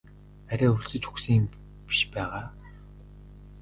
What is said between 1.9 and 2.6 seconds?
байгаа?